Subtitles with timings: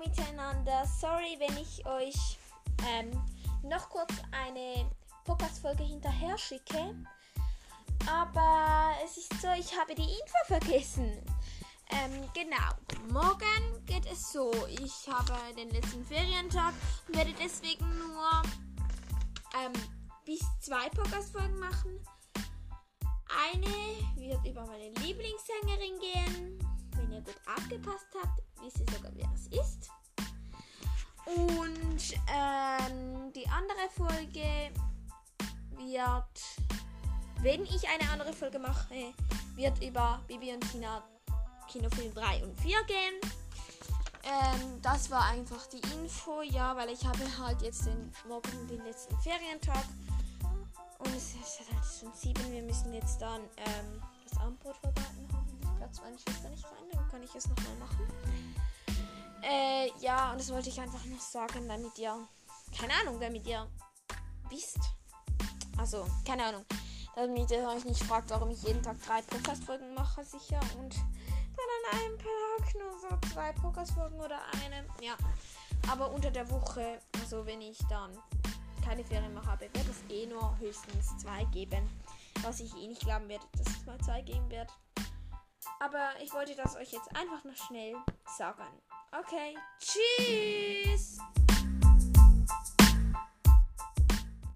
[0.00, 2.38] wieder sorry, wenn ich euch
[2.88, 3.10] ähm,
[3.62, 4.90] noch kurz eine
[5.24, 6.94] Podcast-Folge hinterher schicke.
[8.10, 11.22] Aber es ist so, ich habe die Info vergessen.
[11.90, 13.12] Ähm, genau.
[13.12, 14.50] Morgen geht es so.
[14.68, 16.72] Ich habe den letzten Ferientag
[17.08, 18.42] und werde deswegen nur
[19.62, 19.72] ähm,
[20.24, 22.00] bis zwei Podcast-Folgen machen.
[23.52, 23.66] Eine
[24.16, 26.58] wird über meine Lieblingssängerin gehen.
[26.96, 29.90] Wenn ihr gut aufgepasst habt, wisst ihr sogar, wer es ist.
[32.28, 34.70] Ähm, die andere Folge
[35.76, 36.68] wird,
[37.40, 39.14] wenn ich eine andere Folge mache,
[39.54, 41.02] wird über Bibi und Tina
[41.68, 43.32] Kinofilm 3 und 4 gehen.
[44.24, 48.84] Ähm, das war einfach die Info, ja, weil ich habe halt jetzt den morgen den
[48.84, 49.84] letzten Ferientag
[50.98, 52.52] und es ist halt schon sieben.
[52.52, 55.26] Wir müssen jetzt dann ähm, das Abendbrot vorbereiten.
[55.32, 58.06] Hoffentlich platzt meine Schwester nicht rein, dann kann ich es nochmal machen.
[59.98, 62.16] Ja, und das wollte ich einfach noch sagen, damit ihr,
[62.78, 63.66] keine Ahnung, damit ihr
[64.48, 64.78] wisst.
[65.78, 66.64] Also, keine Ahnung.
[67.16, 70.60] Damit ihr euch nicht fragt, warum ich jeden Tag drei Podcast-Folgen mache, sicher.
[70.78, 74.86] Und dann an einem Tag nur so zwei Podcast-Folgen oder eine.
[75.00, 75.16] Ja.
[75.90, 78.16] Aber unter der Woche, also wenn ich dann
[78.84, 81.88] keine Ferien mehr habe, wird es eh nur höchstens zwei geben.
[82.42, 84.68] Was ich eh nicht glauben werde, dass es mal zwei geben wird.
[85.80, 87.96] Aber ich wollte das euch jetzt einfach noch schnell
[88.36, 88.64] sagen.
[89.12, 91.18] Okay, tschüss!